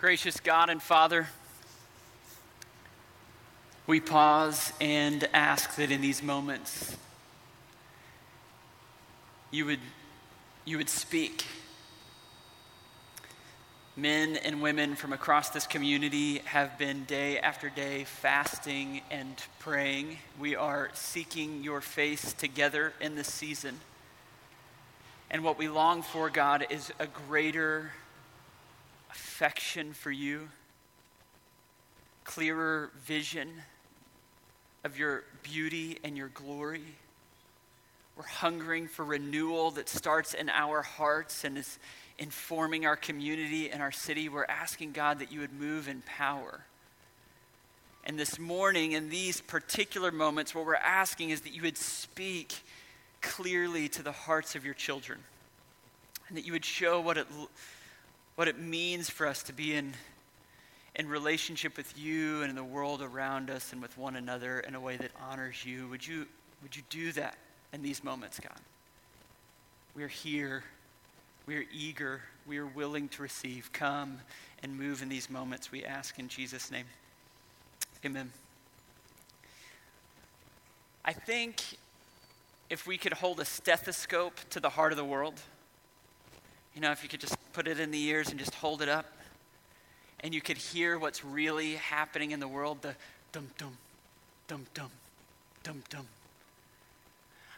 [0.00, 1.26] Gracious God and Father,
[3.88, 6.96] we pause and ask that in these moments
[9.50, 9.80] you would,
[10.64, 11.46] you would speak.
[13.96, 20.18] Men and women from across this community have been day after day fasting and praying.
[20.38, 23.80] We are seeking your face together in this season.
[25.28, 27.90] And what we long for, God, is a greater
[29.38, 30.48] affection for you,
[32.24, 33.48] clearer vision
[34.82, 36.82] of your beauty and your glory.
[38.16, 41.78] We're hungering for renewal that starts in our hearts and is
[42.18, 44.28] informing our community and our city.
[44.28, 46.64] We're asking God that you would move in power.
[48.02, 52.56] And this morning, in these particular moments, what we're asking is that you would speak
[53.20, 55.20] clearly to the hearts of your children
[56.26, 57.28] and that you would show what it
[58.38, 59.92] what it means for us to be in,
[60.94, 64.76] in relationship with you and in the world around us and with one another in
[64.76, 65.88] a way that honors you.
[65.88, 66.24] Would you,
[66.62, 67.36] would you do that
[67.72, 68.60] in these moments, God?
[69.96, 70.62] We are here.
[71.46, 72.20] We are eager.
[72.46, 73.72] We are willing to receive.
[73.72, 74.20] Come
[74.62, 76.86] and move in these moments, we ask in Jesus' name.
[78.06, 78.30] Amen.
[81.04, 81.60] I think
[82.70, 85.40] if we could hold a stethoscope to the heart of the world,
[86.72, 88.88] you know, if you could just put it in the ears and just hold it
[88.88, 89.04] up,
[90.20, 92.94] and you could hear what's really happening in the world the
[93.32, 93.76] dum dum,
[94.46, 94.90] dum dum,
[95.64, 96.06] dum dum.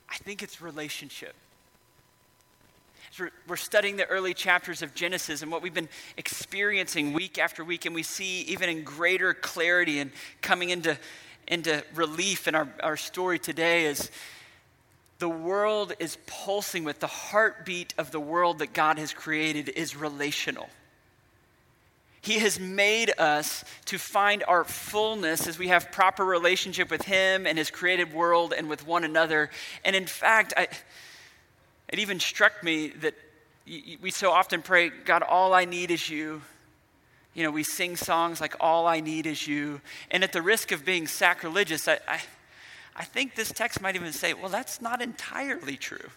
[0.09, 1.35] I think it's relationship.
[3.47, 7.85] we're studying the early chapters of Genesis and what we've been experiencing week after week,
[7.85, 10.97] and we see even in greater clarity and coming into,
[11.47, 14.11] into relief in our, our story today is
[15.21, 19.95] the world is pulsing with, the heartbeat of the world that God has created is
[19.95, 20.69] relational.
[22.23, 27.47] He has made us to find our fullness as we have proper relationship with Him
[27.47, 29.51] and His created world and with one another.
[29.85, 30.69] And in fact, I,
[31.89, 33.15] it even struck me that
[34.01, 36.41] we so often pray, God, all I need is you.
[37.35, 39.81] You know, we sing songs like, All I Need Is You.
[40.11, 42.21] And at the risk of being sacrilegious, I, I
[42.97, 46.11] I think this text might even say, well, that's not entirely true.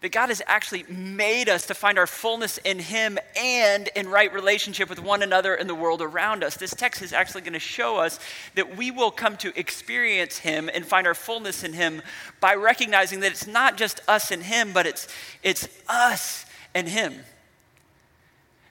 [0.00, 4.32] That God has actually made us to find our fullness in Him and in right
[4.32, 6.56] relationship with one another and the world around us.
[6.56, 8.18] This text is actually going to show us
[8.56, 12.02] that we will come to experience Him and find our fullness in Him
[12.40, 15.06] by recognizing that it's not just us and Him, but it's,
[15.44, 17.14] it's us and Him.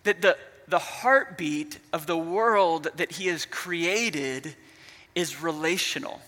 [0.03, 0.37] That the,
[0.67, 4.55] the heartbeat of the world that He has created
[5.15, 6.21] is relational.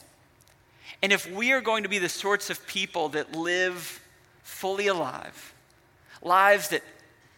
[1.01, 4.01] And if we are going to be the sorts of people that live
[4.43, 5.53] fully alive,
[6.21, 6.81] lives that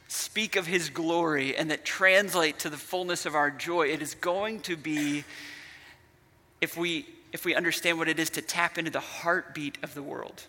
[0.08, 4.14] speak of his glory and that translate to the fullness of our joy, it is
[4.16, 5.24] going to be,
[6.62, 10.04] if we, if we understand what it is to tap into the heartbeat of the
[10.04, 10.44] world,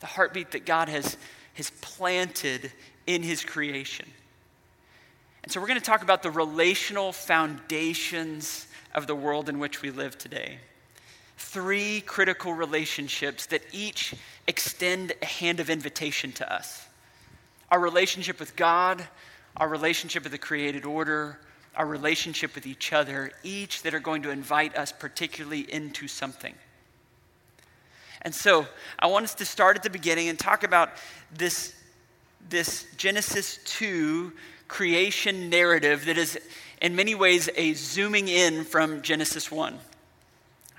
[0.00, 1.16] the heartbeat that God has,
[1.54, 2.72] has planted
[3.06, 4.06] in his creation.
[5.42, 9.82] And so we're going to talk about the relational foundations of the world in which
[9.82, 10.58] we live today.
[11.36, 14.14] Three critical relationships that each
[14.46, 16.84] extend a hand of invitation to us
[17.70, 19.06] our relationship with God,
[19.58, 21.38] our relationship with the created order,
[21.76, 26.54] our relationship with each other, each that are going to invite us particularly into something.
[28.22, 28.66] And so
[28.98, 30.90] I want us to start at the beginning and talk about
[31.32, 31.74] this,
[32.48, 34.32] this Genesis 2
[34.66, 36.38] creation narrative that is
[36.80, 39.78] in many ways a zooming in from Genesis 1.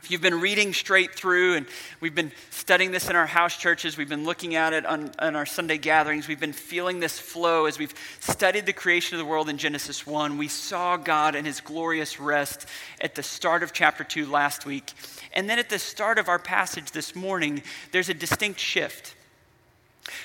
[0.01, 1.65] If you've been reading straight through, and
[1.99, 5.35] we've been studying this in our house churches, we've been looking at it on, on,
[5.35, 9.29] our Sunday gatherings, we've been feeling this flow as we've studied the creation of the
[9.29, 10.37] world in Genesis 1.
[10.37, 12.66] We saw God in his glorious rest
[13.01, 14.93] at the start of chapter 2 last week.
[15.33, 17.61] And then at the start of our passage this morning,
[17.91, 19.16] there's a distinct shift.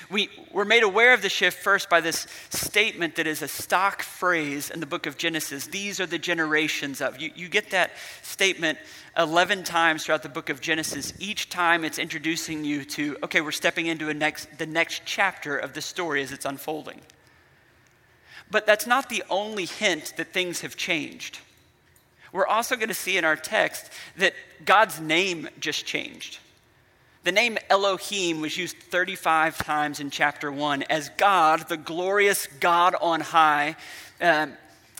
[0.09, 4.01] We, we're made aware of the shift first by this statement that is a stock
[4.01, 5.67] phrase in the book of Genesis.
[5.67, 7.19] These are the generations of.
[7.19, 7.91] You, you get that
[8.21, 8.77] statement
[9.17, 11.13] 11 times throughout the book of Genesis.
[11.19, 15.73] Each time it's introducing you to, okay, we're stepping into next, the next chapter of
[15.73, 17.01] the story as it's unfolding.
[18.51, 21.39] But that's not the only hint that things have changed.
[22.31, 24.33] We're also going to see in our text that
[24.65, 26.39] God's name just changed.
[27.25, 32.93] The name Elohim was used 35 times in chapter 1 as God, the glorious God
[33.01, 33.77] on high.
[34.21, 34.53] Um,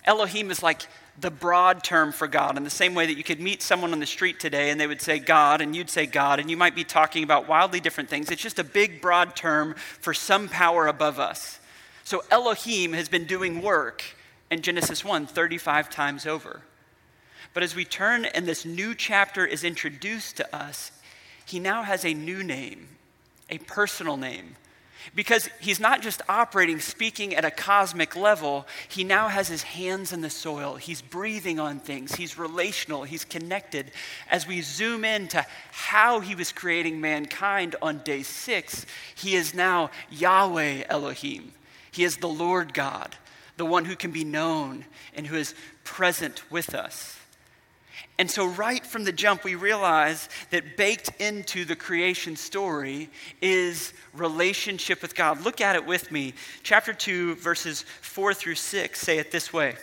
[0.05, 0.87] Elohim is like
[1.19, 3.99] the broad term for God, in the same way that you could meet someone on
[3.99, 6.73] the street today and they would say God and you'd say God, and you might
[6.73, 8.31] be talking about wildly different things.
[8.31, 11.59] It's just a big, broad term for some power above us.
[12.05, 14.03] So Elohim has been doing work
[14.49, 16.61] in Genesis 1 35 times over.
[17.53, 20.91] But as we turn and this new chapter is introduced to us,
[21.45, 22.87] he now has a new name,
[23.49, 24.55] a personal name.
[25.13, 30.11] Because he's not just operating, speaking at a cosmic level, he now has his hands
[30.11, 30.75] in the soil.
[30.75, 32.15] He's breathing on things.
[32.15, 33.03] He's relational.
[33.03, 33.91] He's connected.
[34.29, 39.53] As we zoom in to how he was creating mankind on day six, he is
[39.53, 41.53] now Yahweh Elohim.
[41.91, 43.15] He is the Lord God,
[43.57, 45.53] the one who can be known and who is
[45.83, 47.14] present with us.
[48.17, 53.09] And so, right from the jump, we realize that baked into the creation story
[53.41, 55.43] is relationship with God.
[55.43, 56.33] Look at it with me.
[56.63, 59.75] Chapter 2, verses 4 through 6 say it this way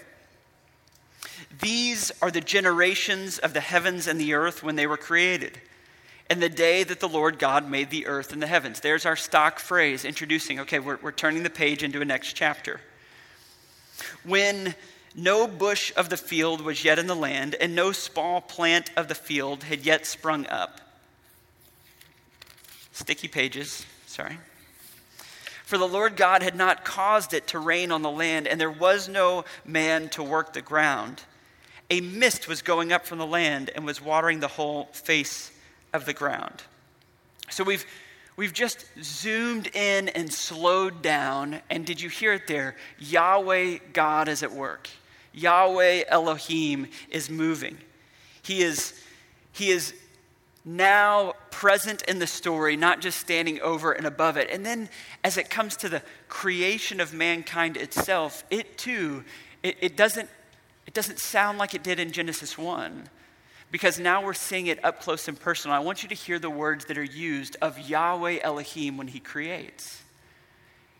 [1.60, 5.60] These are the generations of the heavens and the earth when they were created,
[6.30, 8.80] and the day that the Lord God made the earth and the heavens.
[8.80, 12.80] There's our stock phrase introducing, okay, we're, we're turning the page into a next chapter.
[14.24, 14.74] When
[15.14, 19.08] no bush of the field was yet in the land, and no small plant of
[19.08, 20.80] the field had yet sprung up.
[22.92, 24.38] Sticky pages, sorry.
[25.64, 28.70] For the Lord God had not caused it to rain on the land, and there
[28.70, 31.22] was no man to work the ground.
[31.90, 35.50] A mist was going up from the land and was watering the whole face
[35.92, 36.62] of the ground.
[37.50, 37.86] So we've
[38.34, 42.76] We've just zoomed in and slowed down, and did you hear it there?
[42.98, 44.88] Yahweh God is at work.
[45.32, 47.78] Yahweh Elohim is moving.
[48.42, 49.00] He is,
[49.52, 49.94] he is
[50.64, 54.50] now present in the story, not just standing over and above it.
[54.50, 54.88] And then
[55.24, 59.24] as it comes to the creation of mankind itself, it too,
[59.62, 60.28] it, it doesn't,
[60.86, 63.08] it doesn't sound like it did in Genesis 1
[63.70, 65.76] because now we're seeing it up close and personal.
[65.76, 69.18] I want you to hear the words that are used of Yahweh Elohim when he
[69.18, 70.02] creates.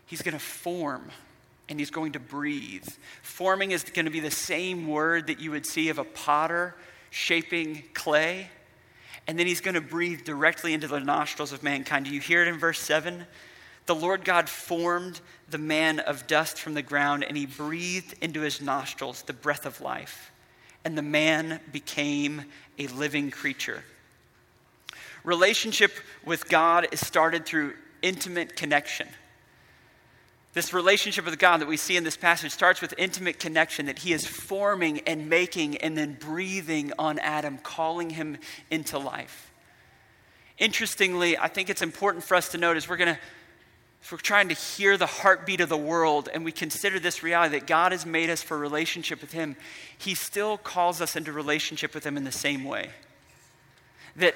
[0.06, 1.10] He's going to form
[1.68, 2.88] and he's going to breathe.
[3.22, 6.74] Forming is going to be the same word that you would see of a potter
[7.10, 8.48] shaping clay.
[9.26, 12.06] And then he's going to breathe directly into the nostrils of mankind.
[12.06, 13.24] Do you hear it in verse 7?
[13.86, 18.40] The Lord God formed the man of dust from the ground, and he breathed into
[18.40, 20.32] his nostrils the breath of life.
[20.84, 22.44] And the man became
[22.78, 23.84] a living creature.
[25.24, 25.92] Relationship
[26.24, 29.08] with God is started through intimate connection.
[30.54, 34.00] This relationship with God that we see in this passage starts with intimate connection that
[34.00, 38.36] he is forming and making and then breathing on Adam, calling him
[38.70, 39.50] into life.
[40.58, 43.20] Interestingly, I think it's important for us to notice we're going to
[44.02, 47.56] if we're trying to hear the heartbeat of the world and we consider this reality
[47.58, 49.54] that God has made us for relationship with Him,
[49.96, 52.90] He still calls us into relationship with Him in the same way.
[54.16, 54.34] That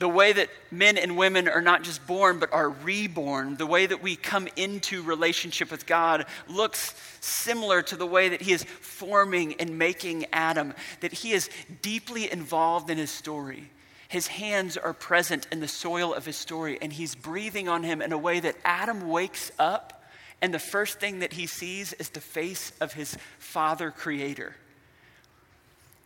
[0.00, 3.84] the way that men and women are not just born but are reborn, the way
[3.84, 8.64] that we come into relationship with God looks similar to the way that He is
[8.64, 11.50] forming and making Adam, that He is
[11.82, 13.70] deeply involved in His story.
[14.08, 18.00] His hands are present in the soil of His story, and He's breathing on him
[18.00, 20.02] in a way that Adam wakes up,
[20.40, 24.54] and the first thing that he sees is the face of his Father Creator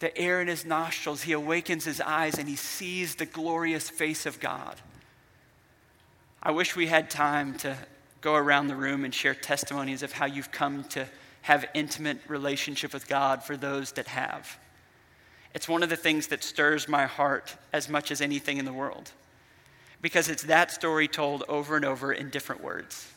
[0.04, 4.26] the air in his nostrils, he awakens his eyes and he sees the glorious face
[4.26, 4.76] of God.
[6.42, 7.74] I wish we had time to
[8.20, 11.06] go around the room and share testimonies of how you've come to
[11.40, 14.58] have intimate relationship with God for those that have.
[15.54, 18.74] It's one of the things that stirs my heart as much as anything in the
[18.74, 19.10] world
[20.02, 23.10] because it's that story told over and over in different words.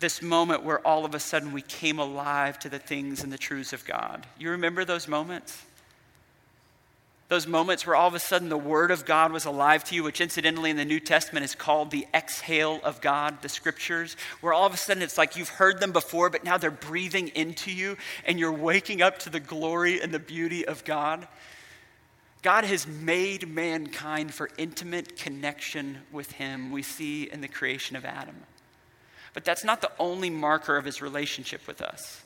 [0.00, 3.36] This moment where all of a sudden we came alive to the things and the
[3.36, 4.26] truths of God.
[4.38, 5.66] You remember those moments?
[7.28, 10.02] Those moments where all of a sudden the Word of God was alive to you,
[10.02, 14.54] which incidentally in the New Testament is called the exhale of God, the Scriptures, where
[14.54, 17.70] all of a sudden it's like you've heard them before, but now they're breathing into
[17.70, 21.28] you and you're waking up to the glory and the beauty of God.
[22.40, 28.06] God has made mankind for intimate connection with Him, we see in the creation of
[28.06, 28.36] Adam.
[29.34, 32.22] But that's not the only marker of His relationship with us.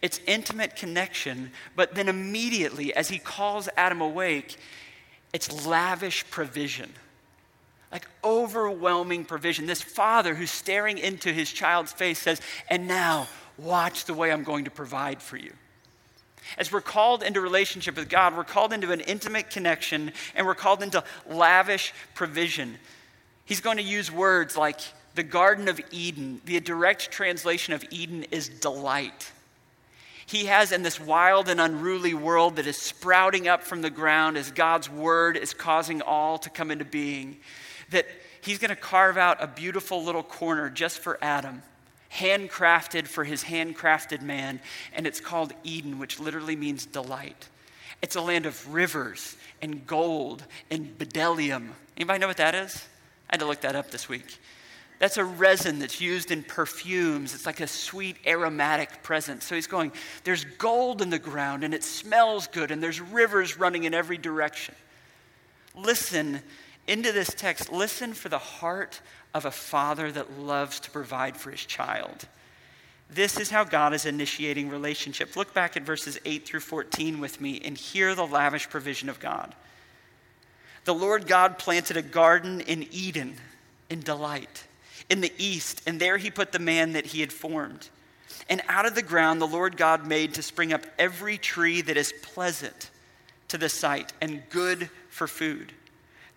[0.00, 4.56] It's intimate connection, but then immediately, as he calls Adam awake,
[5.32, 6.92] it's lavish provision.
[7.90, 9.66] Like overwhelming provision.
[9.66, 14.44] This father who's staring into his child's face says, And now, watch the way I'm
[14.44, 15.52] going to provide for you.
[16.58, 20.54] As we're called into relationship with God, we're called into an intimate connection and we're
[20.54, 22.78] called into lavish provision.
[23.44, 24.80] He's going to use words like
[25.14, 26.40] the Garden of Eden.
[26.44, 29.30] The direct translation of Eden is delight
[30.32, 34.36] he has in this wild and unruly world that is sprouting up from the ground
[34.36, 37.36] as God's word is causing all to come into being,
[37.90, 38.06] that
[38.40, 41.62] he's going to carve out a beautiful little corner just for Adam.
[42.12, 44.60] handcrafted for his handcrafted man,
[44.92, 47.48] and it's called Eden, which literally means delight.
[48.02, 51.68] It's a land of rivers and gold and bdellium.
[51.96, 52.86] Anybody know what that is?
[53.30, 54.38] I had to look that up this week.
[55.02, 57.34] That's a resin that's used in perfumes.
[57.34, 59.44] It's like a sweet aromatic presence.
[59.44, 59.90] So he's going,
[60.22, 64.16] there's gold in the ground and it smells good and there's rivers running in every
[64.16, 64.76] direction.
[65.74, 66.40] Listen
[66.86, 67.72] into this text.
[67.72, 69.00] Listen for the heart
[69.34, 72.28] of a father that loves to provide for his child.
[73.10, 75.34] This is how God is initiating relationship.
[75.34, 79.18] Look back at verses 8 through 14 with me and hear the lavish provision of
[79.18, 79.52] God.
[80.84, 83.34] The Lord God planted a garden in Eden
[83.90, 84.62] in delight
[85.08, 87.88] in the east, and there he put the man that he had formed.
[88.48, 91.96] And out of the ground the Lord God made to spring up every tree that
[91.96, 92.90] is pleasant
[93.48, 95.72] to the sight and good for food.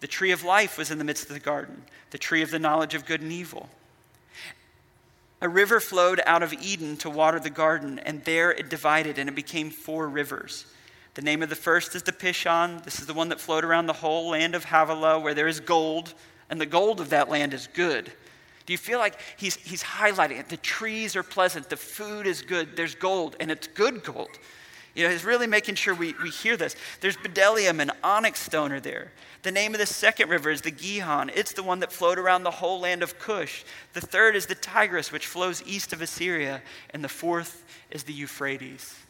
[0.01, 2.59] The tree of life was in the midst of the garden, the tree of the
[2.59, 3.69] knowledge of good and evil.
[5.41, 9.29] A river flowed out of Eden to water the garden, and there it divided, and
[9.29, 10.65] it became four rivers.
[11.13, 12.83] The name of the first is the Pishon.
[12.83, 15.59] This is the one that flowed around the whole land of Havilah, where there is
[15.59, 16.13] gold,
[16.49, 18.11] and the gold of that land is good.
[18.65, 20.49] Do you feel like he's, he's highlighting it?
[20.49, 24.29] The trees are pleasant, the food is good, there's gold, and it's good gold.
[24.95, 26.75] You know, he's really making sure we, we hear this.
[27.01, 29.11] There's bdellium and onyx stone are there.
[29.43, 31.29] The name of the second river is the Gihon.
[31.35, 33.63] It's the one that flowed around the whole land of Cush.
[33.93, 36.61] The third is the Tigris, which flows east of Assyria.
[36.91, 39.04] And the fourth is the Euphrates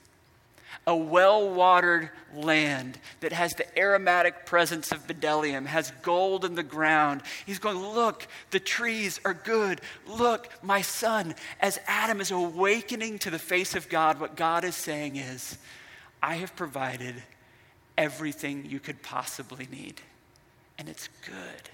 [0.87, 6.63] a well watered land that has the aromatic presence of bdellium, has gold in the
[6.63, 7.21] ground.
[7.45, 9.81] He's going, Look, the trees are good.
[10.07, 11.35] Look, my son.
[11.59, 15.57] As Adam is awakening to the face of God, what God is saying is,
[16.21, 17.15] I have provided
[17.97, 20.01] everything you could possibly need,
[20.77, 21.69] and it's good.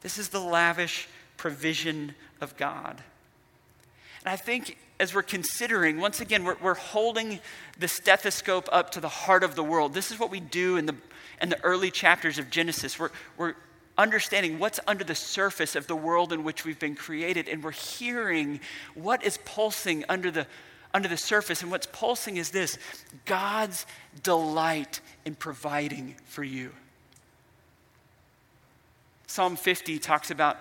[0.00, 3.02] This is the lavish provision of God.
[4.20, 7.40] And I think as we're considering, once again, we're, we're holding
[7.78, 9.92] the stethoscope up to the heart of the world.
[9.92, 10.94] This is what we do in the,
[11.42, 12.98] in the early chapters of Genesis.
[12.98, 13.54] We're, we're
[13.98, 17.72] understanding what's under the surface of the world in which we've been created, and we're
[17.72, 18.60] hearing
[18.94, 20.46] what is pulsing under the,
[20.92, 21.62] under the surface.
[21.62, 22.78] And what's pulsing is this
[23.24, 23.86] God's
[24.22, 26.70] delight in providing for you.
[29.26, 30.58] Psalm 50 talks about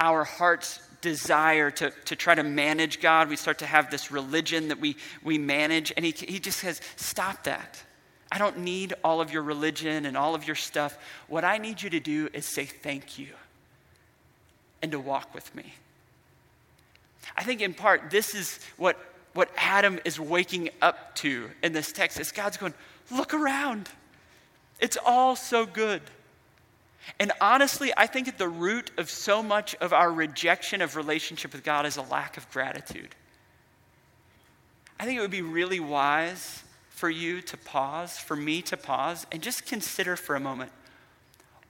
[0.00, 3.28] our hearts desire to, to try to manage God.
[3.28, 5.92] We start to have this religion that we, we manage.
[5.96, 7.84] And he, he just says, Stop that.
[8.32, 10.98] I don't need all of your religion and all of your stuff.
[11.28, 13.28] What I need you to do is say thank you
[14.82, 15.74] and to walk with me.
[17.36, 18.98] I think in part, this is what,
[19.34, 22.18] what Adam is waking up to in this text.
[22.18, 22.74] Is God's going,
[23.10, 23.90] look around.
[24.80, 26.00] It's all so good.
[27.18, 31.52] And honestly, I think at the root of so much of our rejection of relationship
[31.52, 33.14] with God is a lack of gratitude.
[34.98, 39.26] I think it would be really wise for you to pause, for me to pause,
[39.32, 40.72] and just consider for a moment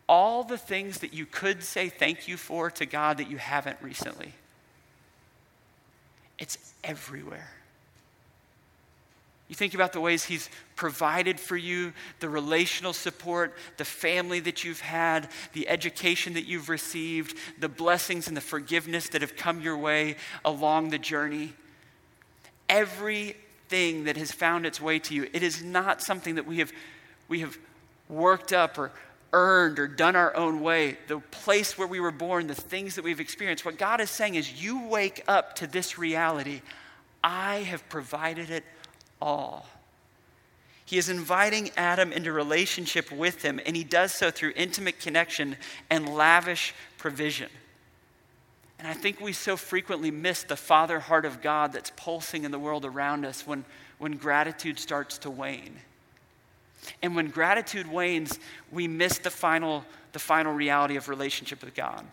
[0.08, 3.78] all the things that you could say thank you for to God that you haven't
[3.80, 4.32] recently.
[6.38, 7.50] It's everywhere.
[9.54, 14.64] You think about the ways He's provided for you, the relational support, the family that
[14.64, 19.60] you've had, the education that you've received, the blessings and the forgiveness that have come
[19.60, 21.52] your way along the journey.
[22.68, 26.72] Everything that has found its way to you, it is not something that we have,
[27.28, 27.56] we have
[28.08, 28.90] worked up or
[29.32, 30.98] earned or done our own way.
[31.06, 33.64] The place where we were born, the things that we've experienced.
[33.64, 36.60] What God is saying is, you wake up to this reality.
[37.22, 38.64] I have provided it
[39.20, 39.66] all.
[40.84, 45.56] He is inviting Adam into relationship with him, and he does so through intimate connection
[45.88, 47.48] and lavish provision.
[48.78, 52.50] And I think we so frequently miss the father heart of God that's pulsing in
[52.50, 53.64] the world around us when,
[53.98, 55.76] when gratitude starts to wane.
[57.02, 58.38] And when gratitude wanes,
[58.70, 62.04] we miss the final, the final reality of relationship with God.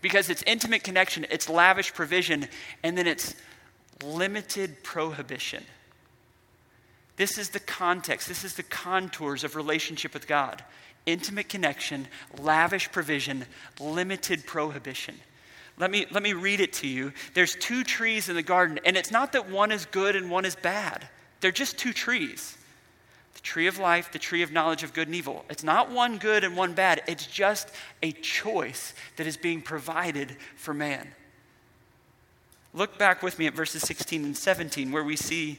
[0.00, 2.48] Because it's intimate connection, it's lavish provision,
[2.82, 3.34] and then it's
[4.02, 5.64] limited prohibition.
[7.16, 10.62] This is the context, this is the contours of relationship with God
[11.06, 12.08] intimate connection,
[12.40, 13.46] lavish provision,
[13.78, 15.14] limited prohibition.
[15.78, 17.12] Let me, let me read it to you.
[17.32, 20.44] There's two trees in the garden, and it's not that one is good and one
[20.44, 21.08] is bad.
[21.40, 22.56] They're just two trees
[23.34, 25.44] the tree of life, the tree of knowledge of good and evil.
[25.50, 27.70] It's not one good and one bad, it's just
[28.02, 31.08] a choice that is being provided for man.
[32.76, 35.58] Look back with me at verses 16 and 17, where we see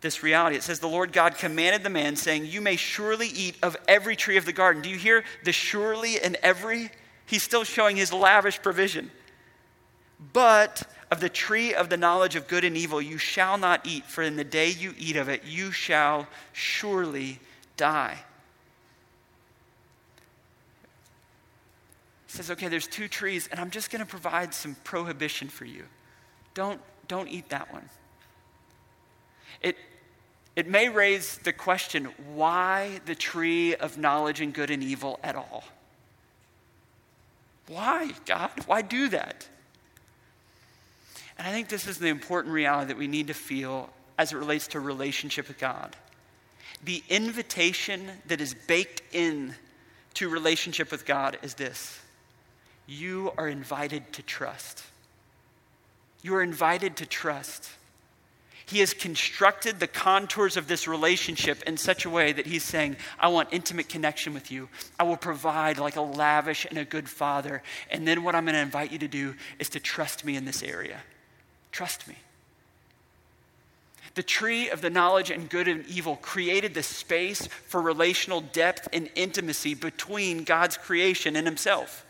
[0.00, 0.56] this reality.
[0.56, 4.16] It says, The Lord God commanded the man, saying, You may surely eat of every
[4.16, 4.82] tree of the garden.
[4.82, 6.90] Do you hear the surely and every?
[7.26, 9.12] He's still showing his lavish provision.
[10.32, 14.04] But of the tree of the knowledge of good and evil you shall not eat,
[14.04, 17.38] for in the day you eat of it, you shall surely
[17.76, 18.18] die.
[22.26, 25.64] He says, okay, there's two trees, and I'm just going to provide some prohibition for
[25.64, 25.84] you.
[26.54, 27.88] Don't, don't eat that one.
[29.60, 29.76] It,
[30.56, 35.36] it may raise the question why the tree of knowledge and good and evil at
[35.36, 35.64] all?
[37.68, 38.50] Why, God?
[38.66, 39.48] Why do that?
[41.38, 44.36] And I think this is the important reality that we need to feel as it
[44.36, 45.96] relates to relationship with God.
[46.84, 49.54] The invitation that is baked in
[50.14, 51.98] to relationship with God is this.
[52.86, 54.82] You are invited to trust.
[56.22, 57.70] You are invited to trust.
[58.66, 62.96] He has constructed the contours of this relationship in such a way that he's saying,
[63.18, 64.68] I want intimate connection with you.
[64.98, 67.62] I will provide like a lavish and a good father.
[67.90, 70.44] And then what I'm going to invite you to do is to trust me in
[70.44, 71.00] this area.
[71.72, 72.14] Trust me.
[74.14, 78.88] The tree of the knowledge and good and evil created the space for relational depth
[78.92, 82.04] and intimacy between God's creation and himself.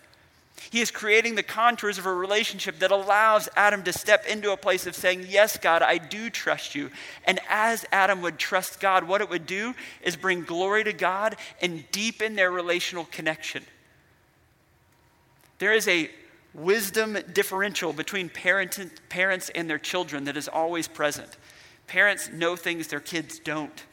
[0.69, 4.57] He is creating the contours of a relationship that allows Adam to step into a
[4.57, 6.91] place of saying, Yes, God, I do trust you.
[7.25, 11.37] And as Adam would trust God, what it would do is bring glory to God
[11.63, 13.65] and deepen their relational connection.
[15.59, 16.11] There is a
[16.53, 21.37] wisdom differential between parent, parents and their children that is always present.
[21.87, 23.85] Parents know things their kids don't.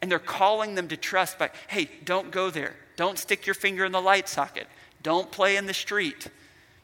[0.00, 2.74] And they're calling them to trust by, hey, don't go there.
[2.96, 4.68] Don't stick your finger in the light socket.
[5.04, 6.26] Don't play in the street.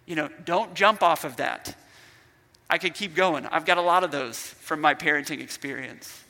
[0.06, 1.74] You know, don't jump off of that.
[2.68, 3.46] I could keep going.
[3.46, 6.22] I've got a lot of those from my parenting experience.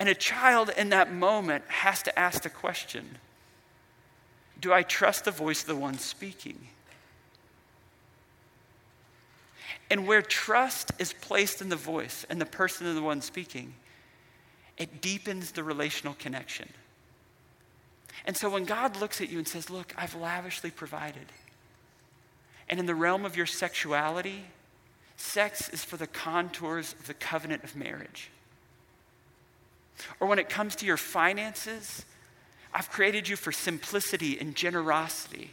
[0.00, 3.18] And a child in that moment has to ask the question
[4.58, 6.58] Do I trust the voice of the one speaking?
[9.90, 13.74] And where trust is placed in the voice and the person of the one speaking,
[14.78, 16.68] it deepens the relational connection.
[18.26, 21.26] And so when God looks at you and says, Look, I've lavishly provided.
[22.68, 24.44] And in the realm of your sexuality,
[25.16, 28.30] sex is for the contours of the covenant of marriage.
[30.20, 32.04] Or when it comes to your finances,
[32.72, 35.50] I've created you for simplicity and generosity,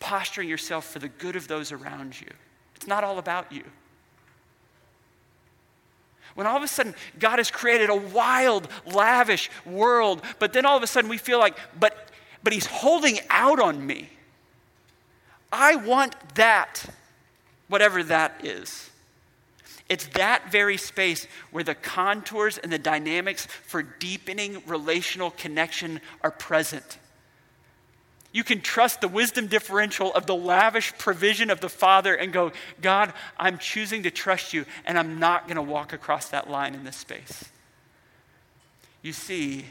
[0.00, 2.28] posturing yourself for the good of those around you.
[2.74, 3.64] It's not all about you.
[6.36, 10.76] When all of a sudden God has created a wild, lavish world, but then all
[10.76, 12.08] of a sudden we feel like, but,
[12.44, 14.10] but He's holding out on me.
[15.50, 16.84] I want that,
[17.68, 18.90] whatever that is.
[19.88, 26.30] It's that very space where the contours and the dynamics for deepening relational connection are
[26.30, 26.98] present.
[28.36, 32.52] You can trust the wisdom differential of the lavish provision of the Father and go,
[32.82, 36.74] God, I'm choosing to trust you, and I'm not going to walk across that line
[36.74, 37.46] in this space.
[39.00, 39.64] You see,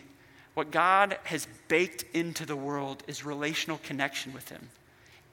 [0.55, 4.69] what God has baked into the world is relational connection with Him.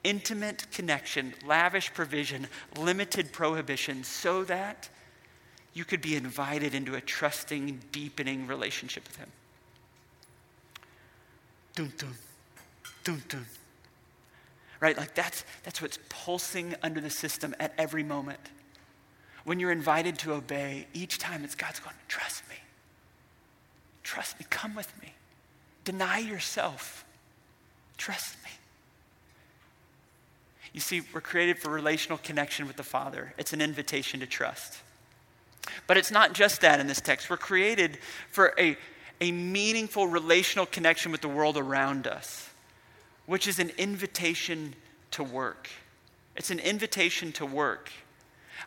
[0.03, 2.45] Intimate connection, lavish provision,
[2.77, 4.89] limited prohibition, so that
[5.73, 9.31] you could be invited into a trusting, deepening relationship with Him.
[11.73, 12.13] Dun, dun
[13.03, 13.45] dun, dun.
[14.79, 14.97] Right?
[14.97, 18.39] Like that's, that's what's pulsing under the system at every moment.
[19.45, 22.55] When you're invited to obey, each time it's God's going, trust me.
[24.03, 24.45] Trust me.
[24.49, 25.13] Come with me.
[25.85, 27.05] Deny yourself.
[27.97, 28.51] Trust me.
[30.73, 33.33] You see, we're created for relational connection with the Father.
[33.37, 34.79] It's an invitation to trust.
[35.87, 37.29] But it's not just that in this text.
[37.29, 37.99] We're created
[38.31, 38.75] for a,
[39.21, 42.49] a meaningful relational connection with the world around us
[43.25, 44.75] which is an invitation
[45.11, 45.69] to work.
[46.35, 47.91] It's an invitation to work.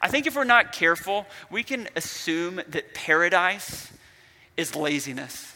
[0.00, 3.90] I think if we're not careful, we can assume that paradise
[4.56, 5.54] is laziness.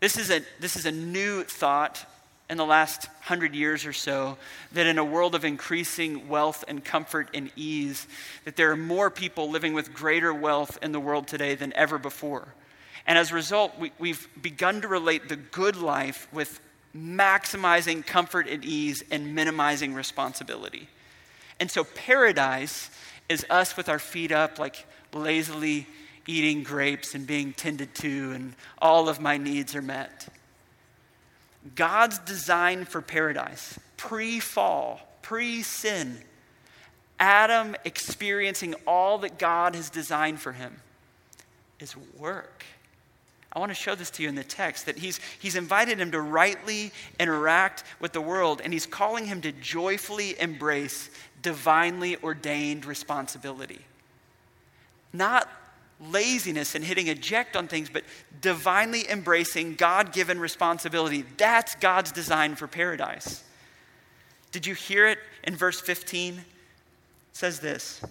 [0.00, 2.04] This is a, this is a new thought
[2.50, 4.38] in the last hundred years or so
[4.72, 8.06] that in a world of increasing wealth and comfort and ease,
[8.44, 11.98] that there are more people living with greater wealth in the world today than ever
[11.98, 12.48] before.
[13.06, 16.60] And as a result, we, we've begun to relate the good life with
[16.98, 20.88] maximizing comfort and ease and minimizing responsibility.
[21.60, 22.90] And so, paradise
[23.28, 25.86] is us with our feet up, like lazily
[26.26, 30.28] eating grapes and being tended to, and all of my needs are met.
[31.74, 36.18] God's design for paradise, pre fall, pre sin,
[37.18, 40.80] Adam experiencing all that God has designed for him,
[41.80, 42.64] is work.
[43.52, 46.10] I want to show this to you in the text that he's, he's invited him
[46.10, 51.08] to rightly interact with the world, and he's calling him to joyfully embrace
[51.40, 53.80] divinely ordained responsibility.
[55.12, 55.48] Not
[56.00, 58.04] laziness and hitting eject on things, but
[58.40, 61.24] divinely embracing God given responsibility.
[61.36, 63.42] That's God's design for paradise.
[64.52, 66.34] Did you hear it in verse 15?
[66.34, 66.44] It
[67.32, 68.02] says this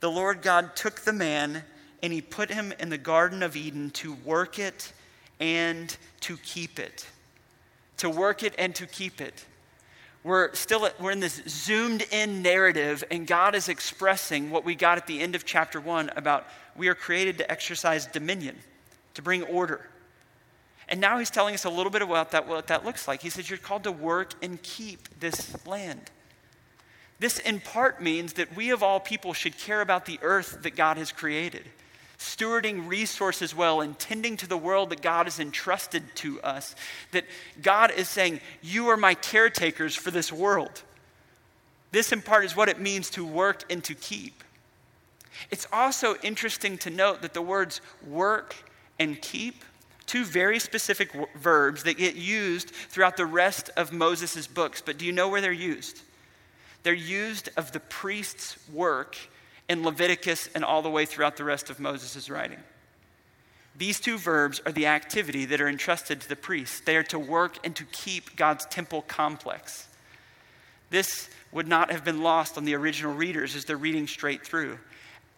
[0.00, 1.64] The Lord God took the man
[2.02, 4.92] and he put him in the Garden of Eden to work it
[5.40, 7.06] and to keep it.
[7.98, 9.44] To work it and to keep it.
[10.24, 14.96] We're still we're in this zoomed in narrative, and God is expressing what we got
[14.96, 18.56] at the end of chapter one about we are created to exercise dominion,
[19.14, 19.88] to bring order.
[20.88, 23.22] And now he's telling us a little bit about that, what that looks like.
[23.22, 26.10] He says, You're called to work and keep this land.
[27.18, 30.76] This, in part, means that we of all people should care about the earth that
[30.76, 31.64] God has created,
[32.22, 36.74] stewarding resources well, and tending to the world that God has entrusted to us.
[37.10, 37.24] That
[37.60, 40.82] God is saying, You are my caretakers for this world.
[41.90, 44.42] This, in part, is what it means to work and to keep.
[45.50, 48.54] It's also interesting to note that the words work
[48.98, 49.64] and keep,
[50.06, 54.98] two very specific w- verbs that get used throughout the rest of Moses' books, but
[54.98, 56.02] do you know where they're used?
[56.82, 59.16] They're used of the priest's work
[59.68, 62.58] in Leviticus and all the way throughout the rest of Moses' writing.
[63.76, 66.80] These two verbs are the activity that are entrusted to the priests.
[66.80, 69.88] They are to work and to keep God's temple complex.
[70.90, 74.78] This would not have been lost on the original readers as they're reading straight through.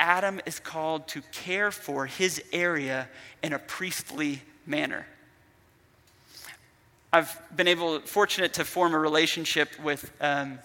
[0.01, 3.09] Adam is called to care for his area
[3.43, 5.07] in a priestly manner.
[7.13, 10.59] I've been able, fortunate to form a relationship with, um,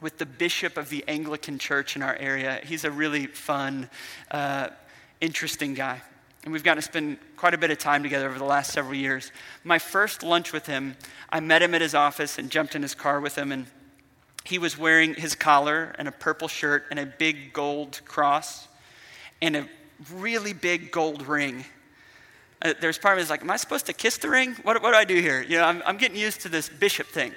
[0.00, 2.60] with the bishop of the Anglican church in our area.
[2.64, 3.90] He's a really fun,
[4.30, 4.68] uh,
[5.20, 6.00] interesting guy.
[6.44, 8.94] And we've gotten to spend quite a bit of time together over the last several
[8.94, 9.32] years.
[9.64, 10.96] My first lunch with him,
[11.30, 13.52] I met him at his office and jumped in his car with him.
[13.52, 13.66] And
[14.44, 18.68] he was wearing his collar and a purple shirt and a big gold cross
[19.42, 19.68] and a
[20.12, 21.64] really big gold ring.
[22.62, 24.54] Uh, there's part of me that's like, am I supposed to kiss the ring?
[24.62, 25.42] What, what do I do here?
[25.42, 27.32] You know, I'm, I'm getting used to this bishop thing.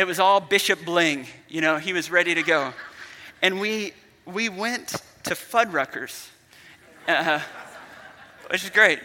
[0.00, 1.26] It was all bishop bling.
[1.46, 2.72] You know, he was ready to go.
[3.42, 3.92] And we,
[4.24, 6.30] we went to Fuddruckers,
[7.06, 7.38] uh,
[8.50, 8.98] which is great.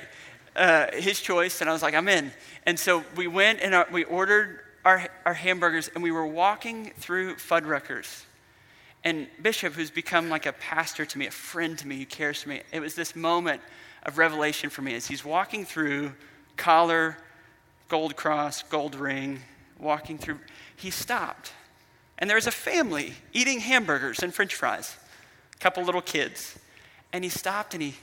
[0.56, 2.32] Uh, his choice, and I was like, I'm in.
[2.66, 6.94] And so we went and our, we ordered our, our hamburgers, and we were walking
[6.98, 8.24] through Fuddruckers.
[9.04, 12.42] And Bishop, who's become like a pastor to me, a friend to me, who cares
[12.44, 13.60] for me, it was this moment
[14.04, 16.14] of revelation for me as he's walking through
[16.56, 17.18] collar,
[17.90, 19.42] gold cross, gold ring,
[19.78, 20.40] walking through.
[20.76, 21.52] He stopped.
[22.18, 24.96] And there was a family eating hamburgers and french fries,
[25.54, 26.58] a couple little kids.
[27.12, 27.96] And he stopped and he,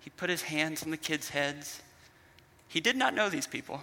[0.00, 1.82] he put his hands on the kids' heads.
[2.68, 3.82] He did not know these people.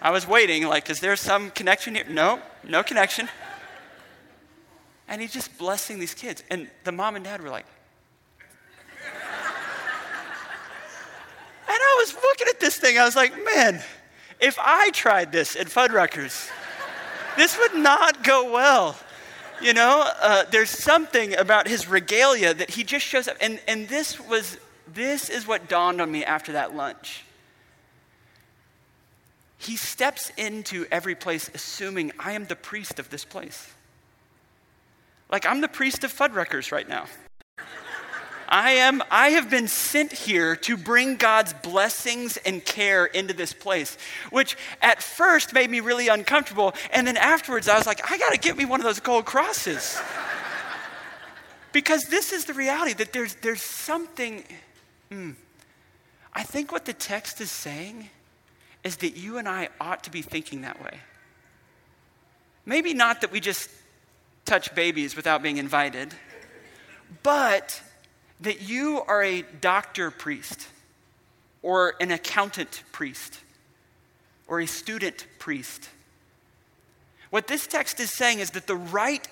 [0.00, 2.04] I was waiting, like, is there some connection here?
[2.08, 3.28] No, no connection.
[5.08, 6.42] And he's just blessing these kids.
[6.50, 7.66] And the mom and dad were like,
[11.68, 13.82] And I was looking at this thing, I was like, man,
[14.40, 16.50] if I tried this at Fuddruckers,
[17.36, 18.96] this would not go well.
[19.60, 23.36] You know, uh, there's something about his regalia that he just shows up.
[23.40, 24.58] And, and this was,
[24.92, 27.24] this is what dawned on me after that lunch.
[29.58, 33.72] He steps into every place assuming I am the priest of this place.
[35.30, 37.06] Like I'm the priest of Fuddruckers right now.
[38.48, 43.52] I am I have been sent here to bring God's blessings and care into this
[43.52, 43.96] place,
[44.30, 48.32] which at first made me really uncomfortable and then afterwards I was like I got
[48.32, 50.00] to get me one of those gold crosses.
[51.72, 54.44] because this is the reality that there's there's something
[55.10, 55.34] mm,
[56.32, 58.10] I think what the text is saying
[58.84, 61.00] is that you and I ought to be thinking that way.
[62.64, 63.70] Maybe not that we just
[64.44, 66.14] touch babies without being invited,
[67.22, 67.80] but
[68.40, 70.68] that you are a doctor priest
[71.62, 73.40] or an accountant priest
[74.46, 75.88] or a student priest.
[77.30, 79.26] What this text is saying is that the right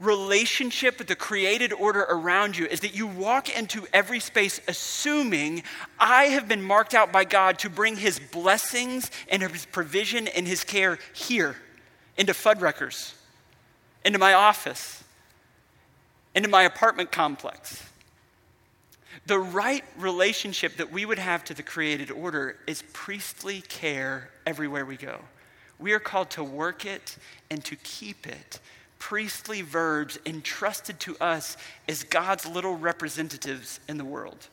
[0.00, 5.62] relationship with the created order around you is that you walk into every space assuming
[5.98, 10.48] I have been marked out by God to bring his blessings and his provision and
[10.48, 11.56] his care here
[12.16, 13.12] into Fuddruckers,
[14.04, 15.04] into my office,
[16.34, 17.82] into my apartment complex.
[19.30, 24.84] The right relationship that we would have to the created order is priestly care everywhere
[24.84, 25.20] we go.
[25.78, 27.16] We are called to work it
[27.48, 28.58] and to keep it.
[28.98, 31.56] Priestly verbs entrusted to us
[31.88, 34.48] as God's little representatives in the world.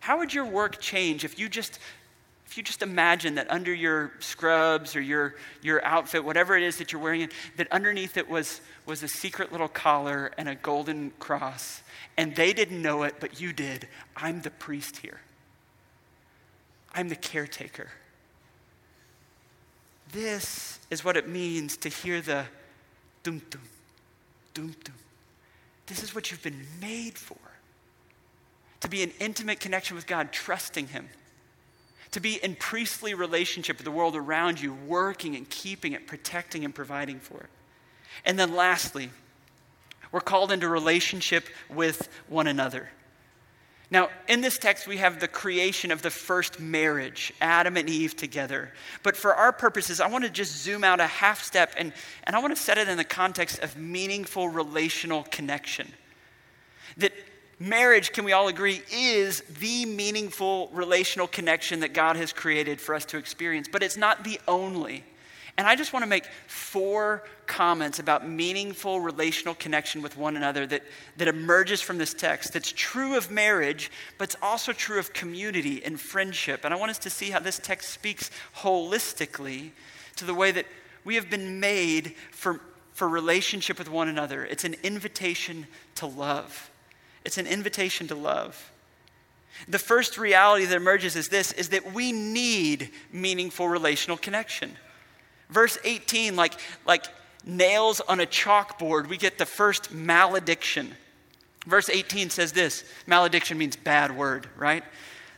[0.00, 1.78] How would your work change if you just
[2.48, 6.78] if you just imagine that under your scrubs or your, your outfit, whatever it is
[6.78, 11.10] that you're wearing, that underneath it was, was a secret little collar and a golden
[11.18, 11.82] cross,
[12.16, 13.86] and they didn't know it, but you did.
[14.16, 15.20] I'm the priest here,
[16.94, 17.90] I'm the caretaker.
[20.10, 22.46] This is what it means to hear the
[23.24, 23.60] dum dum,
[24.54, 24.94] dum dum.
[25.86, 27.36] This is what you've been made for.
[28.80, 31.10] To be in intimate connection with God, trusting Him.
[32.12, 36.64] To be in priestly relationship with the world around you, working and keeping it, protecting
[36.64, 37.50] and providing for it.
[38.24, 39.10] And then lastly,
[40.10, 42.88] we're called into relationship with one another.
[43.90, 48.16] Now, in this text, we have the creation of the first marriage, Adam and Eve
[48.16, 48.72] together.
[49.02, 51.94] But for our purposes, I want to just zoom out a half step and,
[52.24, 55.90] and I want to set it in the context of meaningful relational connection.
[56.98, 57.12] That
[57.58, 62.94] marriage, can we all agree, is the meaningful relational connection that God has created for
[62.94, 65.04] us to experience, but it's not the only.
[65.58, 70.68] And I just want to make four comments about meaningful relational connection with one another
[70.68, 70.84] that,
[71.16, 75.84] that emerges from this text that's true of marriage, but it's also true of community
[75.84, 76.64] and friendship.
[76.64, 79.72] And I want us to see how this text speaks holistically
[80.14, 80.66] to the way that
[81.04, 82.60] we have been made for,
[82.92, 84.44] for relationship with one another.
[84.44, 85.66] It's an invitation
[85.96, 86.70] to love.
[87.24, 88.72] It's an invitation to love.
[89.66, 94.76] The first reality that emerges is this is that we need meaningful relational connection.
[95.50, 96.54] Verse 18, like,
[96.86, 97.06] like
[97.44, 100.94] nails on a chalkboard, we get the first malediction.
[101.66, 104.84] Verse 18 says this malediction means bad word, right?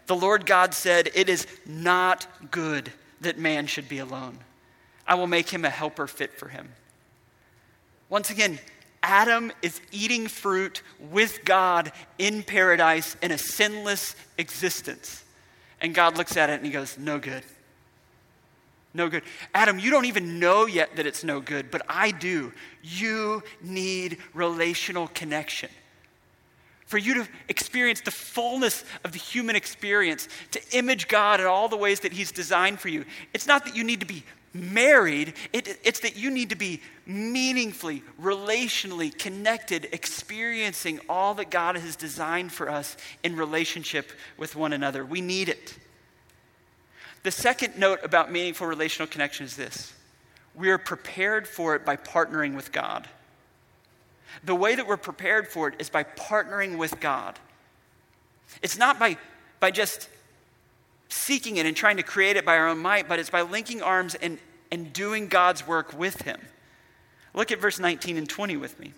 [0.07, 4.39] The Lord God said, It is not good that man should be alone.
[5.07, 6.69] I will make him a helper fit for him.
[8.09, 8.59] Once again,
[9.03, 15.25] Adam is eating fruit with God in paradise in a sinless existence.
[15.81, 17.43] And God looks at it and he goes, No good.
[18.93, 19.23] No good.
[19.55, 22.53] Adam, you don't even know yet that it's no good, but I do.
[22.83, 25.71] You need relational connection.
[26.87, 31.69] For you to experience the fullness of the human experience, to image God in all
[31.69, 33.05] the ways that He's designed for you.
[33.33, 36.81] It's not that you need to be married, it, it's that you need to be
[37.07, 44.73] meaningfully, relationally connected, experiencing all that God has designed for us in relationship with one
[44.73, 45.05] another.
[45.05, 45.79] We need it.
[47.23, 49.93] The second note about meaningful relational connection is this
[50.55, 53.09] we are prepared for it by partnering with God.
[54.45, 57.39] The way that we're prepared for it is by partnering with God.
[58.63, 59.17] It's not by,
[59.59, 60.09] by just
[61.11, 63.83] seeking it and trying to create it by our own might, but it's by linking
[63.83, 64.39] arms and,
[64.71, 66.41] and doing God's work with Him.
[67.35, 68.93] Look at verse 19 and 20 with me.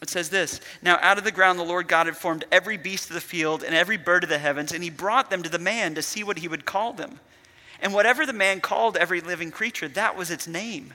[0.00, 3.10] It says this Now out of the ground the Lord God had formed every beast
[3.10, 5.58] of the field and every bird of the heavens, and he brought them to the
[5.58, 7.20] man to see what he would call them.
[7.80, 10.94] And whatever the man called every living creature, that was its name.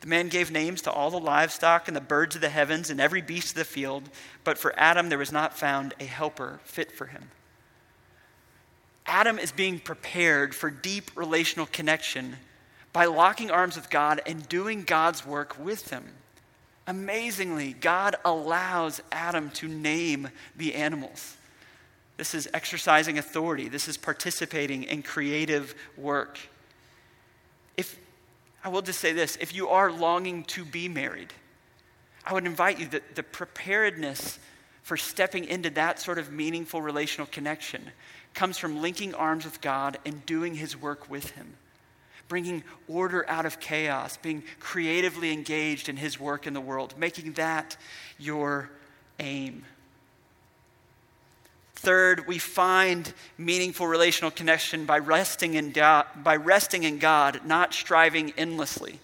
[0.00, 3.00] The man gave names to all the livestock and the birds of the heavens and
[3.00, 4.08] every beast of the field,
[4.44, 7.30] but for Adam there was not found a helper fit for him.
[9.10, 12.36] Adam is being prepared for deep relational connection
[12.92, 16.04] by locking arms with God and doing God's work with him.
[16.86, 21.36] Amazingly, God allows Adam to name the animals.
[22.18, 23.68] This is exercising authority.
[23.68, 26.38] This is participating in creative work.
[27.76, 27.98] If
[28.62, 31.32] I will just say this, if you are longing to be married,
[32.24, 34.38] I would invite you that the preparedness
[34.90, 37.80] for stepping into that sort of meaningful relational connection
[38.34, 41.54] comes from linking arms with God and doing his work with him
[42.26, 47.32] bringing order out of chaos, being creatively engaged in His work in the world, making
[47.32, 47.76] that
[48.18, 48.70] your
[49.18, 49.64] aim.
[51.74, 57.74] Third, we find meaningful relational connection by resting in, God, by resting in God, not
[57.74, 59.00] striving endlessly.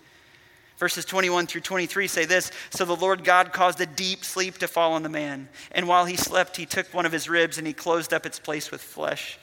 [0.79, 4.69] Verses 21 through 23 say this So the Lord God caused a deep sleep to
[4.69, 7.67] fall on the man, and while he slept, he took one of his ribs and
[7.67, 9.39] he closed up its place with flesh.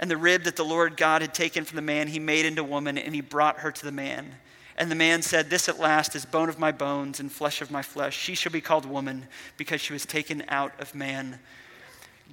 [0.00, 2.64] And the rib that the Lord God had taken from the man, he made into
[2.64, 4.34] woman, and he brought her to the man.
[4.76, 7.70] And the man said, This at last is bone of my bones and flesh of
[7.70, 8.18] my flesh.
[8.18, 11.38] She shall be called woman because she was taken out of man.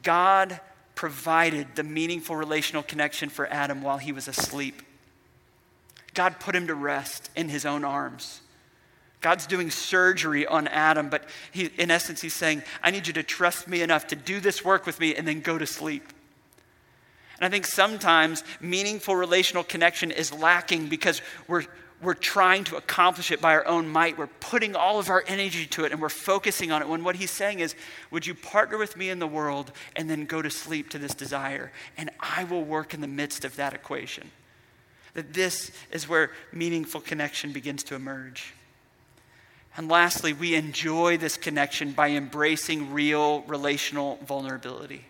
[0.02, 0.60] God
[0.96, 4.82] provided the meaningful relational connection for Adam while he was asleep.
[6.14, 8.42] God put him to rest in his own arms.
[9.22, 13.24] God's doing surgery on Adam, but he, in essence, he's saying, I need you to
[13.24, 16.04] trust me enough to do this work with me and then go to sleep.
[17.40, 21.66] And I think sometimes meaningful relational connection is lacking because we're,
[22.02, 24.18] we're trying to accomplish it by our own might.
[24.18, 26.90] We're putting all of our energy to it and we're focusing on it.
[26.90, 27.76] When what he's saying is,
[28.10, 31.16] Would you partner with me in the world and then go to sleep to this
[31.16, 31.72] desire?
[31.98, 34.30] And I will work in the midst of that equation.
[35.14, 38.54] That this is where meaningful connection begins to emerge.
[39.78, 45.06] And lastly, we enjoy this connection by embracing real relational vulnerability.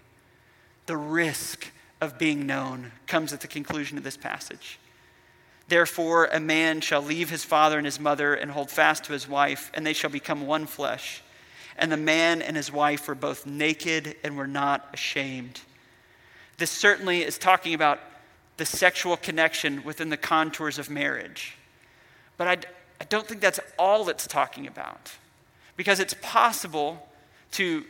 [0.86, 4.80] The risk of being known comes at the conclusion of this passage.
[5.68, 9.28] Therefore, a man shall leave his father and his mother and hold fast to his
[9.28, 11.24] wife, and they shall become one flesh.
[11.78, 15.62] And the man and his wife were both naked and were not ashamed.
[16.58, 18.00] This certainly is talking about
[18.62, 21.58] the sexual connection within the contours of marriage.
[22.38, 22.58] But I,
[23.02, 25.14] I don't think that's all it's talking about.
[25.76, 27.10] Because it's possible
[27.54, 27.84] to,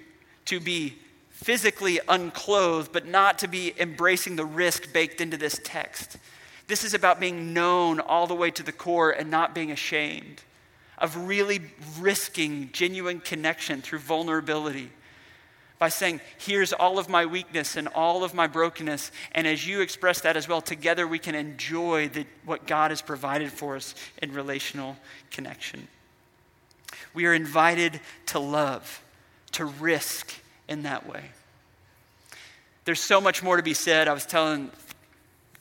[0.46, 0.94] to be
[1.30, 6.16] physically unclothed, but not to be embracing the risk baked into this text.
[6.68, 10.42] This is about being known all the way to the core and not being ashamed,
[10.98, 11.60] of really
[12.00, 14.90] risking genuine connection through vulnerability
[15.82, 19.12] by saying, Here's all of my weakness and all of my brokenness.
[19.32, 23.02] And as you express that as well, together we can enjoy the, what God has
[23.02, 24.96] provided for us in relational
[25.32, 25.88] connection.
[27.16, 29.04] We are invited to love,
[29.54, 30.32] to risk
[30.68, 31.24] in that way.
[32.86, 34.08] There's so much more to be said.
[34.08, 34.70] I was telling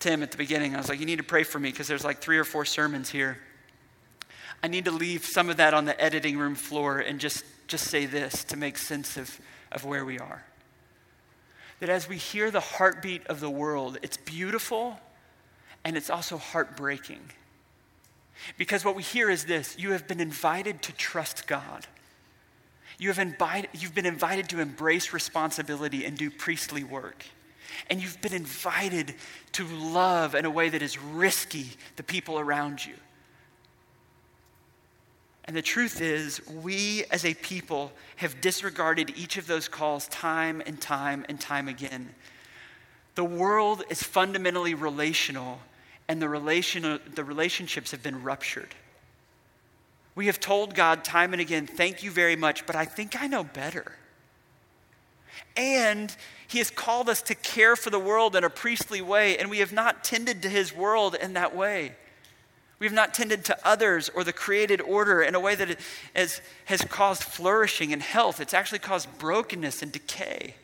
[0.01, 0.75] Tim at the beginning.
[0.75, 2.67] I was like, you need to pray for me because there's like three or four
[2.67, 3.39] sermons here.
[4.63, 7.87] I need to leave some of that on the editing room floor and just, just
[7.87, 9.41] say this to make sense of,
[9.73, 10.45] of where we are.
[11.81, 14.99] That as we hear the heartbeat of the world, it's beautiful
[15.85, 17.21] and it's also heartbreaking.
[18.57, 21.87] Because what we hear is this you have been invited to trust God.
[22.99, 27.25] You have invited, you've been invited to embrace responsibility and do priestly work.
[27.89, 29.15] And you've been invited
[29.53, 32.95] to love in a way that is risky the people around you.
[35.51, 40.63] And the truth is, we as a people have disregarded each of those calls time
[40.65, 42.15] and time and time again.
[43.17, 45.59] The world is fundamentally relational,
[46.07, 48.77] and the, relation, the relationships have been ruptured.
[50.15, 53.27] We have told God time and again, thank you very much, but I think I
[53.27, 53.97] know better.
[55.57, 56.15] And
[56.47, 59.59] he has called us to care for the world in a priestly way, and we
[59.59, 61.97] have not tended to his world in that way.
[62.81, 65.79] We have not tended to others or the created order in a way that
[66.17, 68.41] has, has caused flourishing and health.
[68.41, 70.55] It's actually caused brokenness and decay.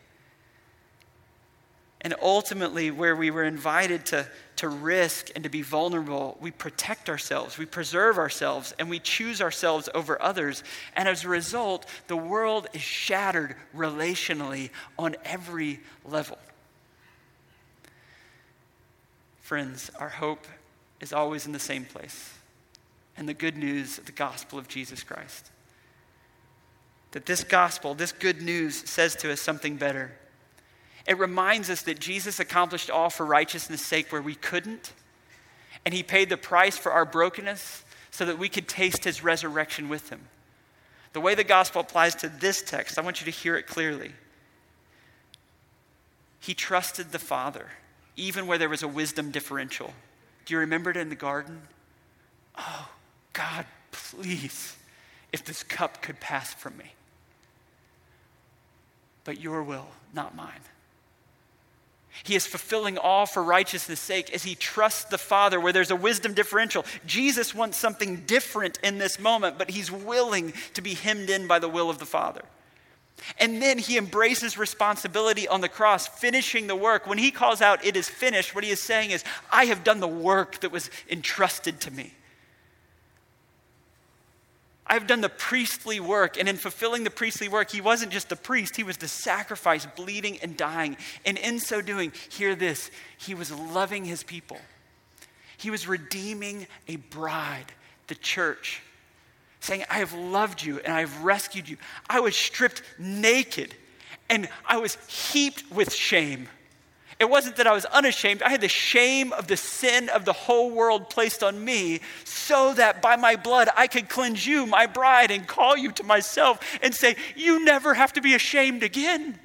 [2.01, 4.27] And ultimately, where we were invited to,
[4.57, 9.43] to risk and to be vulnerable, we protect ourselves, we preserve ourselves, and we choose
[9.43, 10.65] ourselves over others.
[10.95, 16.39] And as a result, the world is shattered relationally on every level.
[19.43, 20.47] Friends, our hope
[21.01, 22.35] is always in the same place
[23.17, 25.51] and the good news the gospel of Jesus Christ.
[27.13, 30.13] That this gospel, this good news, says to us something better
[31.07, 34.93] it reminds us that Jesus accomplished all for righteousness' sake where we couldn't,
[35.85, 39.89] and he paid the price for our brokenness so that we could taste his resurrection
[39.89, 40.21] with him.
[41.13, 44.13] The way the gospel applies to this text, I want you to hear it clearly.
[46.41, 47.69] He trusted the Father,
[48.17, 49.95] even where there was a wisdom differential.
[50.47, 51.61] Do you remember it in the garden?
[52.57, 52.89] Oh,
[53.33, 54.77] God, please,
[55.33, 56.95] if this cup could pass from me.
[59.25, 60.61] But your will, not mine.
[62.23, 65.97] He is fulfilling all for righteousness' sake as he trusts the Father, where there's a
[65.97, 66.85] wisdom differential.
[67.05, 71.59] Jesus wants something different in this moment, but he's willing to be hemmed in by
[71.59, 72.43] the will of the Father.
[73.39, 77.07] And then he embraces responsibility on the cross, finishing the work.
[77.07, 80.01] When he calls out, It is finished, what he is saying is, I have done
[80.01, 82.13] the work that was entrusted to me.
[84.87, 86.39] I've done the priestly work.
[86.39, 89.87] And in fulfilling the priestly work, he wasn't just the priest, he was the sacrifice,
[89.97, 90.97] bleeding and dying.
[91.25, 94.59] And in so doing, hear this he was loving his people.
[95.57, 97.73] He was redeeming a bride,
[98.07, 98.83] the church,
[99.67, 101.77] saying, I have loved you and I have rescued you.
[102.09, 103.75] I was stripped naked
[104.31, 106.49] and I was heaped with shame.
[107.19, 108.43] It wasn't that I was unashamed.
[108.43, 112.75] I had the shame of the sin of the whole world placed on me so
[112.75, 116.61] that by my blood I could cleanse you, my bride, and call you to myself
[116.83, 119.39] and say, You never have to be ashamed again.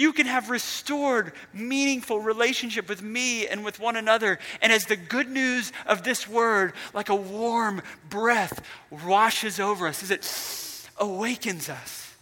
[0.00, 4.38] You can have restored, meaningful relationship with me and with one another.
[4.62, 10.02] And as the good news of this word, like a warm breath, washes over us,
[10.02, 12.14] as it awakens us,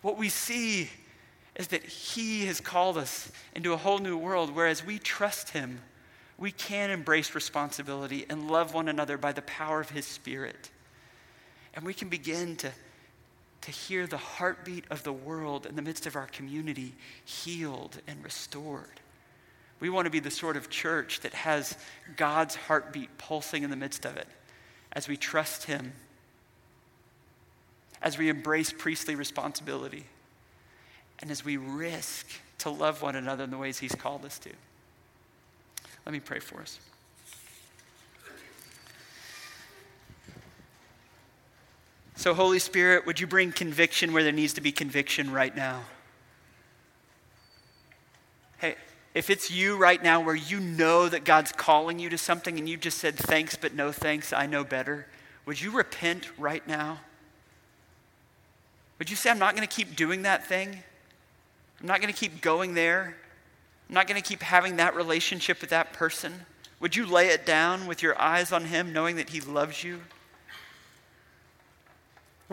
[0.00, 0.90] what we see
[1.54, 5.78] is that He has called us into a whole new world, whereas we trust Him,
[6.36, 10.68] we can embrace responsibility and love one another by the power of His Spirit.
[11.74, 12.72] And we can begin to,
[13.62, 16.94] to hear the heartbeat of the world in the midst of our community
[17.24, 19.00] healed and restored.
[19.80, 21.76] We want to be the sort of church that has
[22.16, 24.28] God's heartbeat pulsing in the midst of it
[24.92, 25.92] as we trust Him,
[28.00, 30.06] as we embrace priestly responsibility,
[31.20, 32.26] and as we risk
[32.58, 34.50] to love one another in the ways He's called us to.
[36.04, 36.78] Let me pray for us.
[42.22, 45.82] So, Holy Spirit, would you bring conviction where there needs to be conviction right now?
[48.58, 48.76] Hey,
[49.12, 52.68] if it's you right now where you know that God's calling you to something and
[52.68, 55.08] you just said thanks but no thanks, I know better,
[55.46, 57.00] would you repent right now?
[59.00, 60.78] Would you say, I'm not going to keep doing that thing?
[61.80, 63.16] I'm not going to keep going there?
[63.88, 66.46] I'm not going to keep having that relationship with that person?
[66.78, 70.02] Would you lay it down with your eyes on Him, knowing that He loves you?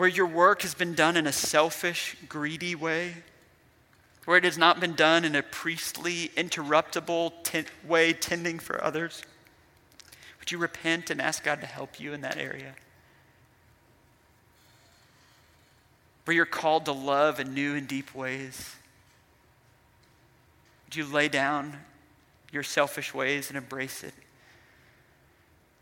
[0.00, 3.16] Where your work has been done in a selfish, greedy way,
[4.24, 7.34] where it has not been done in a priestly, interruptible
[7.86, 9.22] way, tending for others?
[10.38, 12.74] Would you repent and ask God to help you in that area?
[16.24, 18.76] Where you're called to love in new and deep ways?
[20.86, 21.76] Would you lay down
[22.50, 24.14] your selfish ways and embrace it?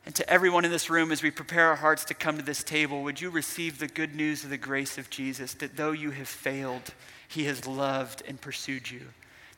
[0.09, 2.65] And to everyone in this room, as we prepare our hearts to come to this
[2.65, 6.13] table, would you receive the good news of the grace of Jesus that though you
[6.13, 6.95] have failed,
[7.29, 9.03] he has loved and pursued you.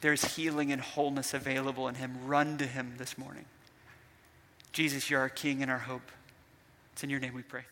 [0.00, 2.18] There's healing and wholeness available in him.
[2.26, 3.44] Run to him this morning.
[4.72, 6.10] Jesus, you're our King and our hope.
[6.94, 7.62] It's in your name we pray.